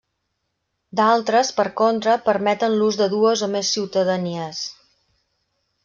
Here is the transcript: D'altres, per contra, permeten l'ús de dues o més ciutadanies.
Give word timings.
D'altres, 0.99 1.51
per 1.59 1.65
contra, 1.83 2.17
permeten 2.29 2.79
l'ús 2.79 2.99
de 3.03 3.09
dues 3.15 3.45
o 3.49 3.51
més 3.57 3.71
ciutadanies. 3.79 4.65